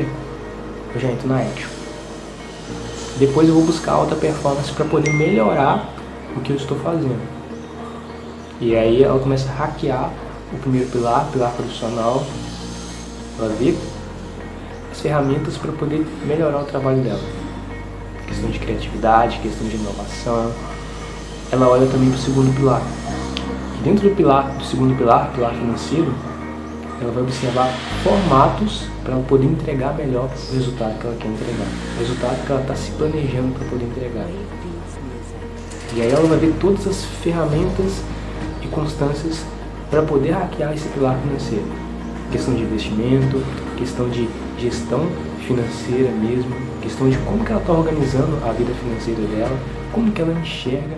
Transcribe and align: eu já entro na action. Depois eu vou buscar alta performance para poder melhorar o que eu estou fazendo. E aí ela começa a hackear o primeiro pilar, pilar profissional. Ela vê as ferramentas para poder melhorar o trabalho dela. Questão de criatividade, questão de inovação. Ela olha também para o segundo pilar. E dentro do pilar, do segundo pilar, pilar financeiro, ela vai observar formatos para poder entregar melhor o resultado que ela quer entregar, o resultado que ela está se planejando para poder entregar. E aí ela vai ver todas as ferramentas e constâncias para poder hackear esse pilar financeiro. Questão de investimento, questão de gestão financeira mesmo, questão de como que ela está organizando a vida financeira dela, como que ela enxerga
eu 0.00 1.00
já 1.00 1.08
entro 1.08 1.28
na 1.28 1.38
action. 1.38 1.68
Depois 3.18 3.48
eu 3.48 3.54
vou 3.54 3.64
buscar 3.64 3.92
alta 3.92 4.16
performance 4.16 4.72
para 4.72 4.84
poder 4.86 5.12
melhorar 5.12 5.88
o 6.36 6.40
que 6.40 6.50
eu 6.50 6.56
estou 6.56 6.78
fazendo. 6.78 7.20
E 8.60 8.76
aí 8.76 9.02
ela 9.02 9.18
começa 9.20 9.48
a 9.50 9.54
hackear 9.54 10.10
o 10.52 10.58
primeiro 10.58 10.88
pilar, 10.90 11.28
pilar 11.32 11.52
profissional. 11.52 12.24
Ela 13.38 13.48
vê 13.58 13.74
as 14.90 15.00
ferramentas 15.00 15.56
para 15.56 15.72
poder 15.72 16.06
melhorar 16.26 16.60
o 16.60 16.64
trabalho 16.64 17.02
dela. 17.02 17.20
Questão 18.26 18.50
de 18.50 18.58
criatividade, 18.58 19.38
questão 19.40 19.66
de 19.68 19.76
inovação. 19.76 20.52
Ela 21.52 21.68
olha 21.68 21.86
também 21.86 22.08
para 22.08 22.18
o 22.18 22.22
segundo 22.22 22.54
pilar. 22.56 22.82
E 23.78 23.82
dentro 23.84 24.08
do 24.08 24.16
pilar, 24.16 24.50
do 24.56 24.64
segundo 24.64 24.96
pilar, 24.96 25.30
pilar 25.32 25.52
financeiro, 25.52 26.12
ela 27.00 27.12
vai 27.12 27.22
observar 27.22 27.72
formatos 28.02 28.88
para 29.02 29.16
poder 29.16 29.46
entregar 29.46 29.94
melhor 29.96 30.28
o 30.50 30.54
resultado 30.54 30.98
que 30.98 31.06
ela 31.06 31.16
quer 31.16 31.28
entregar, 31.28 31.66
o 31.96 31.98
resultado 31.98 32.46
que 32.46 32.52
ela 32.52 32.60
está 32.60 32.74
se 32.74 32.90
planejando 32.92 33.52
para 33.58 33.68
poder 33.68 33.84
entregar. 33.84 34.26
E 35.94 36.02
aí 36.02 36.10
ela 36.10 36.26
vai 36.26 36.38
ver 36.38 36.54
todas 36.60 36.86
as 36.86 37.04
ferramentas 37.22 38.02
e 38.62 38.66
constâncias 38.68 39.44
para 39.90 40.02
poder 40.02 40.32
hackear 40.32 40.72
esse 40.72 40.88
pilar 40.88 41.16
financeiro. 41.18 41.66
Questão 42.32 42.54
de 42.54 42.62
investimento, 42.62 43.42
questão 43.76 44.08
de 44.08 44.28
gestão 44.58 45.06
financeira 45.46 46.10
mesmo, 46.10 46.52
questão 46.80 47.08
de 47.08 47.16
como 47.18 47.44
que 47.44 47.52
ela 47.52 47.60
está 47.60 47.72
organizando 47.72 48.38
a 48.44 48.52
vida 48.52 48.72
financeira 48.74 49.20
dela, 49.28 49.56
como 49.92 50.10
que 50.10 50.20
ela 50.20 50.32
enxerga 50.32 50.96